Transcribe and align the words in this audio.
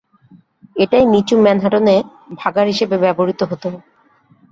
এটাই 0.75 1.03
নিচু 1.11 1.35
ম্যানহাটনে 1.43 1.95
ভাগাড় 2.39 2.69
হিসাবে 2.71 2.95
ব্যবহৃত 3.03 3.41
হতো। 3.51 3.69